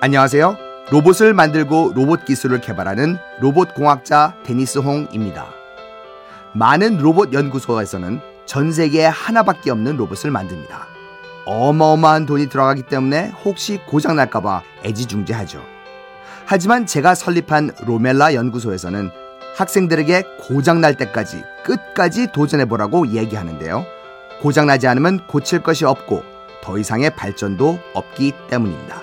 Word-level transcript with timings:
안녕하세요. 0.00 0.56
로봇을 0.90 1.32
만들고 1.32 1.92
로봇 1.94 2.24
기술을 2.26 2.60
개발하는 2.60 3.16
로봇 3.40 3.74
공학자 3.74 4.34
데니스 4.44 4.78
홍입니다. 4.78 5.46
많은 6.52 6.98
로봇 6.98 7.32
연구소에서는 7.32 8.20
전 8.44 8.72
세계에 8.72 9.06
하나밖에 9.06 9.70
없는 9.70 9.96
로봇을 9.96 10.30
만듭니다. 10.30 10.86
어마어마한 11.46 12.26
돈이 12.26 12.48
들어가기 12.48 12.82
때문에 12.82 13.32
혹시 13.44 13.80
고장 13.86 14.16
날까봐 14.16 14.62
애지중지하죠. 14.84 15.64
하지만 16.44 16.84
제가 16.84 17.14
설립한 17.14 17.70
로멜라 17.86 18.34
연구소에서는 18.34 19.10
학생들에게 19.56 20.24
고장 20.40 20.80
날 20.80 20.96
때까지 20.96 21.42
끝까지 21.64 22.32
도전해 22.32 22.66
보라고 22.66 23.06
얘기하는데요. 23.06 24.01
고장 24.42 24.66
나지 24.66 24.88
않으면 24.88 25.24
고칠 25.28 25.62
것이 25.62 25.84
없고 25.84 26.24
더 26.62 26.76
이상의 26.76 27.14
발전도 27.14 27.78
없기 27.94 28.32
때문입니다. 28.50 29.00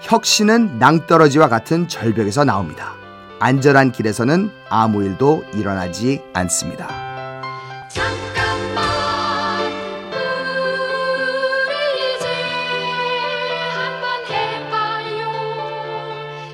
혁신은 0.00 0.80
낭떠러지와 0.80 1.48
같은 1.48 1.86
절벽에서 1.86 2.44
나옵니다. 2.44 2.96
안전한 3.38 3.92
길에서는 3.92 4.50
아무 4.68 5.04
일도 5.04 5.44
일어나지 5.54 6.22
않습니다. 6.32 6.88
잠깐만 7.88 8.82
우리 11.68 12.16
이제 12.16 12.26
한번 13.70 14.26
해봐요 14.26 15.30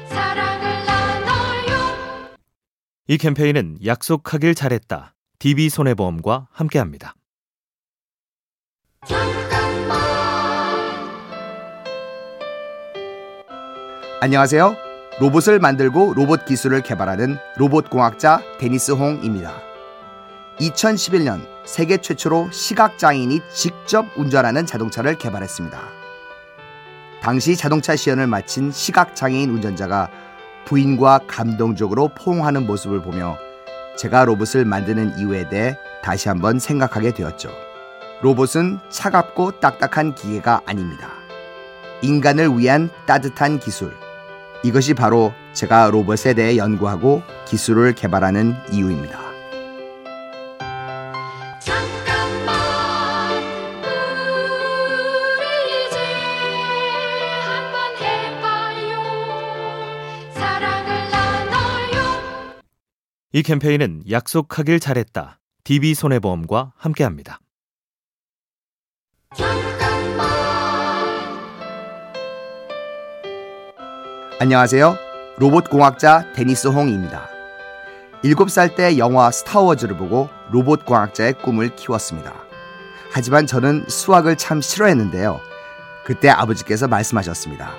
사랑을 0.09 0.85
나눠요 0.85 2.37
이 3.07 3.17
캠페인은 3.17 3.79
약속하길 3.83 4.55
잘했다. 4.55 5.15
DB손해보험과 5.39 6.49
함께합니다. 6.53 7.15
안녕하세요. 14.21 14.75
로봇을 15.21 15.61
만들고 15.61 16.13
로봇 16.13 16.45
기술을 16.45 16.83
개발하는 16.83 17.37
로봇 17.57 17.89
공학자 17.89 18.41
데니스 18.59 18.91
홍입니다. 18.91 19.55
2011년 20.59 21.47
세계 21.65 21.99
최초로 21.99 22.51
시각장애인이 22.51 23.41
직접 23.55 24.07
운전하는 24.17 24.67
자동차를 24.67 25.19
개발했습니다. 25.19 25.79
당시 27.23 27.57
자동차 27.57 27.95
시연을 27.95 28.27
마친 28.27 28.73
시각장애인 28.73 29.51
운전자가 29.51 30.11
부인과 30.65 31.21
감동적으로 31.29 32.09
포옹하는 32.09 32.67
모습을 32.67 33.01
보며 33.01 33.39
제가 33.97 34.25
로봇을 34.25 34.65
만드는 34.65 35.17
이유에 35.21 35.49
대해 35.49 35.77
다시 36.03 36.29
한번 36.29 36.59
생각하게 36.59 37.15
되었죠. 37.15 37.51
로봇은 38.23 38.81
차갑고 38.91 39.61
딱딱한 39.61 40.17
기계가 40.17 40.63
아닙니다. 40.67 41.11
인간을 42.03 42.59
위한 42.59 42.91
따뜻한 43.07 43.61
기술. 43.61 44.08
이것이 44.65 44.95
바로 44.95 45.33
제가 45.53 45.91
로봇에 45.91 46.35
대해 46.35 46.57
연구하고 46.57 47.23
기술을 47.47 47.95
개발하는 47.95 48.55
이유입니다. 48.73 49.19
잠깐만 51.61 52.57
우리 55.39 55.87
이제 55.87 55.99
한번 57.41 57.97
해봐요 58.01 58.99
사랑을 60.33 61.11
나눠요 61.11 62.61
이 63.33 63.43
캠페인은 63.43 64.03
약속하길 64.11 64.81
잘했다. 64.81 65.39
DB손해보험과 65.65 66.73
함께합니다. 66.77 67.41
안녕하세요. 74.41 74.97
로봇 75.39 75.69
공학자 75.69 76.33
데니스 76.33 76.69
홍입니다. 76.69 77.29
7살 78.23 78.77
때 78.77 78.97
영화 78.97 79.33
스타워즈를 79.33 79.97
보고 79.97 80.29
로봇 80.53 80.85
공학자의 80.85 81.33
꿈을 81.43 81.75
키웠습니다. 81.75 82.35
하지만 83.11 83.49
저는 83.49 83.87
수학을 83.89 84.37
참 84.37 84.61
싫어했는데요. 84.61 85.41
그때 86.05 86.29
아버지께서 86.29 86.87
말씀하셨습니다. 86.87 87.73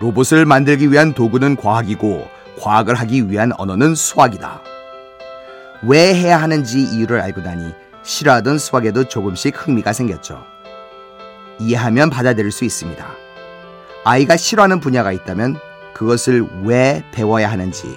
로봇을 0.00 0.46
만들기 0.46 0.90
위한 0.90 1.14
도구는 1.14 1.54
과학이고 1.54 2.28
과학을 2.60 2.96
하기 2.96 3.30
위한 3.30 3.52
언어는 3.56 3.94
수학이다. 3.94 4.62
왜 5.84 6.12
해야 6.12 6.42
하는지 6.42 6.82
이유를 6.82 7.20
알고 7.20 7.40
나니 7.40 7.72
싫어하던 8.02 8.58
수학에도 8.58 9.04
조금씩 9.04 9.54
흥미가 9.56 9.92
생겼죠. 9.92 10.42
이해하면 11.60 12.10
받아들일 12.10 12.50
수 12.50 12.64
있습니다. 12.64 13.21
아이가 14.04 14.36
싫어하는 14.36 14.80
분야가 14.80 15.12
있다면 15.12 15.56
그것을 15.94 16.44
왜 16.64 17.04
배워야 17.12 17.50
하는지 17.50 17.96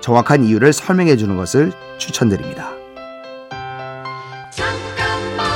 정확한 0.00 0.44
이유를 0.44 0.72
설명해 0.72 1.16
주는 1.16 1.36
것을 1.36 1.72
추천드립니다. 1.98 2.72
잠깐만 4.50 5.46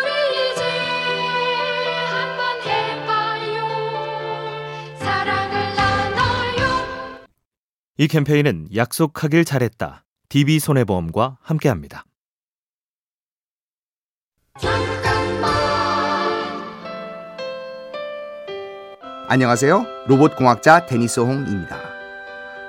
우리 0.00 0.52
이제 0.52 0.62
한번 2.10 2.62
해봐요 2.62 3.64
사랑을 4.98 5.74
나눠요 5.76 7.26
이 7.98 8.08
캠페인은 8.08 8.68
약속하길 8.74 9.44
잘했다. 9.44 10.04
DB손해보험과 10.30 11.38
함께합니다. 11.42 12.04
안녕하세요. 19.26 19.86
로봇 20.06 20.36
공학자 20.36 20.84
데니스 20.86 21.20
홍입니다. 21.20 21.78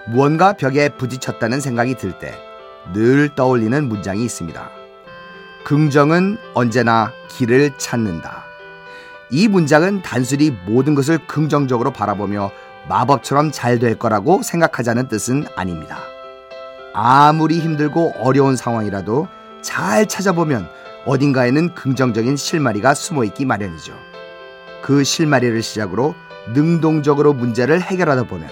무언가 0.08 0.54
벽에 0.54 0.90
부딪혔다는 0.90 1.60
생각이 1.60 1.96
들 1.96 2.14
때 2.20 2.34
늘 2.94 3.30
떠올리는 3.34 3.90
문장이 3.90 4.24
있습니다. 4.24 4.70
긍정은 5.64 6.38
언제나 6.54 7.12
길을 7.30 7.72
찾는다. 7.80 8.44
이 9.32 9.48
문장은 9.48 10.04
단순히 10.04 10.52
모든 10.68 10.94
것을 10.94 11.18
긍정적으로 11.26 11.92
바라보며 11.92 12.52
마법처럼 12.88 13.52
잘 13.52 13.80
될 13.80 13.98
거라고 13.98 14.44
생각하자는 14.44 15.08
뜻은 15.08 15.46
아닙니다. 15.56 15.98
아무리 16.94 17.60
힘들고 17.60 18.14
어려운 18.20 18.56
상황이라도 18.56 19.28
잘 19.64 20.06
찾아보면 20.06 20.70
어딘가에는 21.08 21.74
긍정적인 21.74 22.36
실마리가 22.38 22.94
숨어 22.94 23.24
있기 23.24 23.46
마련이죠. 23.46 23.94
그 24.84 25.04
실마리를 25.04 25.60
시작으로 25.64 26.14
능동적으로 26.54 27.34
문제를 27.34 27.82
해결하다 27.82 28.24
보면 28.24 28.50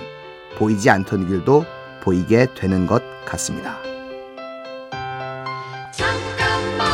보이지 0.56 0.90
않던 0.90 1.28
길도 1.28 1.66
보이게 2.02 2.48
되는 2.54 2.86
것 2.86 3.02
같습니다. 3.26 3.78
잠깐만 5.92 6.88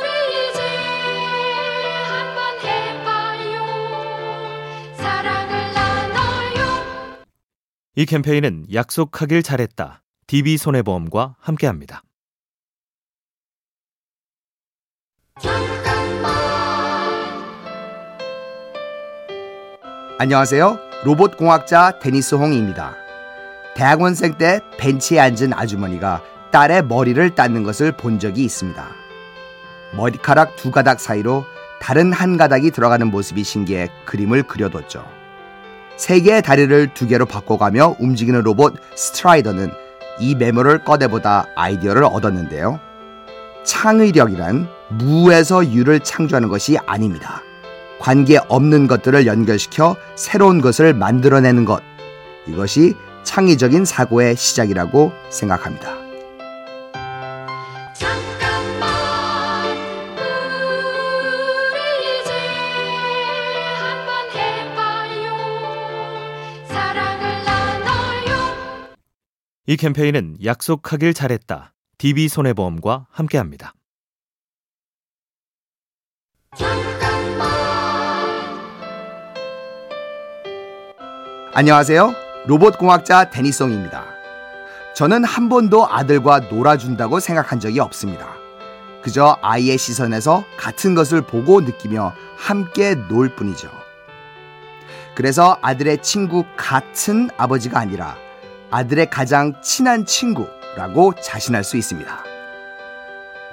우리 0.00 0.50
이제 0.50 0.60
한번 2.08 2.58
해봐요 2.62 3.54
사랑을 4.96 5.72
나눠요 5.74 6.64
이 7.96 8.06
캠페인은 8.06 8.66
약속하길 8.72 9.42
잘했다. 9.42 10.02
DB손해보험과 10.26 11.36
함께합니다. 11.38 12.02
안녕하세요. 20.16 20.78
로봇 21.04 21.36
공학자 21.36 21.98
데니스 21.98 22.36
홍입니다. 22.36 22.94
대학원생 23.74 24.34
때 24.38 24.60
벤치에 24.78 25.18
앉은 25.18 25.52
아주머니가 25.52 26.22
딸의 26.52 26.84
머리를 26.84 27.34
닦는 27.34 27.64
것을 27.64 27.90
본 27.90 28.20
적이 28.20 28.44
있습니다. 28.44 28.86
머리카락 29.96 30.54
두 30.54 30.70
가닥 30.70 31.00
사이로 31.00 31.44
다른 31.80 32.12
한 32.12 32.36
가닥이 32.36 32.70
들어가는 32.70 33.08
모습이 33.08 33.42
신기해 33.42 33.90
그림을 34.04 34.44
그려뒀죠. 34.44 35.04
세 35.96 36.20
개의 36.20 36.42
다리를 36.42 36.94
두 36.94 37.08
개로 37.08 37.26
바꿔가며 37.26 37.96
움직이는 37.98 38.42
로봇 38.42 38.74
스트라이더는 38.94 39.72
이 40.20 40.36
메모를 40.36 40.84
꺼내보다 40.84 41.46
아이디어를 41.56 42.04
얻었는데요. 42.04 42.78
창의력이란 43.64 44.68
무에서 44.90 45.66
유를 45.66 45.98
창조하는 45.98 46.48
것이 46.48 46.78
아닙니다. 46.86 47.42
관계 48.00 48.38
없는 48.48 48.86
것들을 48.86 49.26
연결시켜 49.26 49.96
새로운 50.16 50.60
것을 50.60 50.94
만들어내는 50.94 51.64
것. 51.64 51.82
이것이 52.46 52.94
창의적인 53.22 53.84
사고의 53.84 54.36
시작이라고 54.36 55.12
생각합니다. 55.30 55.96
잠깐만 57.94 58.90
우리 61.70 62.20
이제 62.20 62.32
한번 63.78 64.30
해봐요 64.34 65.24
사랑을 66.68 67.44
나눠요 67.44 68.34
이 69.66 69.76
캠페인은 69.76 70.36
약속하길 70.44 71.14
잘했다. 71.14 71.72
DB손해보험과 71.98 73.06
함께합니다. 73.10 73.74
안녕하세요. 81.56 82.16
로봇 82.46 82.78
공학자 82.78 83.30
데니송입니다. 83.30 84.06
저는 84.96 85.22
한 85.22 85.48
번도 85.48 85.86
아들과 85.88 86.40
놀아준다고 86.40 87.20
생각한 87.20 87.60
적이 87.60 87.78
없습니다. 87.78 88.26
그저 89.02 89.38
아이의 89.40 89.78
시선에서 89.78 90.42
같은 90.56 90.96
것을 90.96 91.22
보고 91.22 91.60
느끼며 91.60 92.12
함께 92.36 92.96
놀 92.96 93.36
뿐이죠. 93.36 93.70
그래서 95.14 95.56
아들의 95.62 96.02
친구 96.02 96.44
같은 96.56 97.30
아버지가 97.36 97.78
아니라 97.78 98.16
아들의 98.72 99.08
가장 99.10 99.54
친한 99.62 100.06
친구라고 100.06 101.14
자신할 101.22 101.62
수 101.62 101.76
있습니다. 101.76 102.24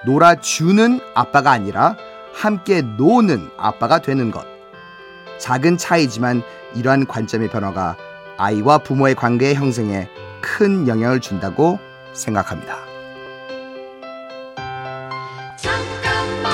놀아주는 0.08 1.02
아빠가 1.14 1.52
아니라 1.52 1.96
함께 2.34 2.82
노는 2.82 3.52
아빠가 3.58 4.00
되는 4.00 4.32
것. 4.32 4.61
작은 5.42 5.78
차이지만 5.78 6.44
이러한 6.76 7.08
관점의 7.08 7.50
변화가 7.50 7.98
아이와 8.38 8.78
부모의 8.78 9.16
관계 9.16 9.56
형성에 9.56 10.08
큰 10.40 10.88
영향을 10.88 11.20
준다고 11.20 11.80
생각합니다. 12.14 12.78
잠깐만 15.58 16.46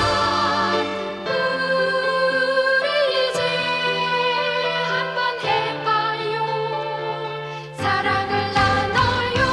우리 2.82 3.30
이제 3.30 3.42
한번 4.88 5.40
해봐요 5.44 6.46
사랑을 7.76 8.54
나눠요 8.54 9.46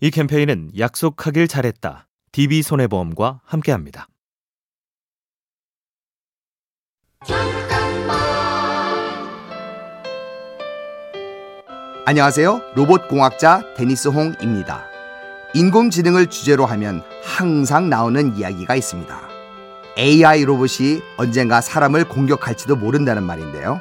이 0.00 0.10
캠페인은 0.10 0.72
약속하길 0.78 1.48
잘했다. 1.48 2.08
DB손해보험과 2.32 3.40
함께합니다. 3.44 4.06
안녕하세요. 12.04 12.62
로봇 12.74 13.06
공학자 13.06 13.62
데니스 13.76 14.08
홍입니다. 14.08 14.86
인공지능을 15.54 16.26
주제로 16.26 16.66
하면 16.66 17.00
항상 17.22 17.88
나오는 17.88 18.36
이야기가 18.36 18.74
있습니다. 18.74 19.20
AI 19.96 20.42
로봇이 20.42 21.00
언젠가 21.16 21.60
사람을 21.60 22.08
공격할지도 22.08 22.74
모른다는 22.74 23.22
말인데요. 23.22 23.80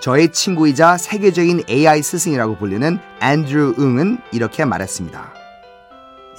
저의 0.00 0.32
친구이자 0.32 0.96
세계적인 0.96 1.62
AI 1.70 2.02
스승이라고 2.02 2.56
불리는 2.56 2.98
앤드류 3.22 3.76
응은 3.78 4.18
이렇게 4.32 4.64
말했습니다. 4.64 5.32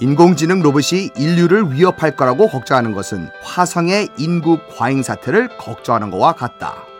인공지능 0.00 0.60
로봇이 0.60 1.12
인류를 1.16 1.72
위협할 1.72 2.14
거라고 2.14 2.46
걱정하는 2.46 2.92
것은 2.92 3.30
화성의 3.42 4.10
인구 4.18 4.58
과잉 4.76 5.02
사태를 5.02 5.56
걱정하는 5.56 6.10
것과 6.10 6.34
같다. 6.34 6.91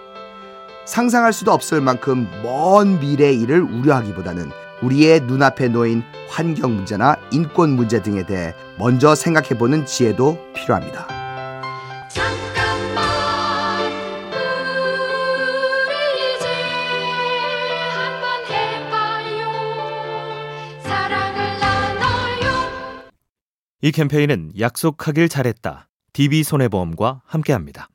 상상할 0.85 1.33
수도 1.33 1.53
없을 1.53 1.81
만큼 1.81 2.29
먼 2.43 2.99
미래의 3.01 3.41
일을 3.41 3.63
우려하기보다는 3.63 4.51
우리의 4.83 5.21
눈앞에 5.21 5.69
놓인 5.69 6.03
환경 6.29 6.75
문제나 6.75 7.17
인권 7.31 7.71
문제 7.71 8.03
등에 8.03 8.27
대해 8.27 8.53
먼저 8.79 9.15
생각해 9.15 9.51
보는 9.51 9.87
지혜도 9.87 10.53
필요합니다. 10.55 11.07
잠깐만 12.09 13.93
우리 15.87 16.37
이제 16.37 16.47
한번 17.95 18.45
해봐요 18.51 19.53
사랑을 20.83 21.59
나눠요 21.61 23.11
이 23.83 23.93
캠페인은 23.93 24.53
약속하길 24.59 25.29
잘했다. 25.29 25.89
DB손해보험과 26.13 27.23
함께합니다. 27.25 27.89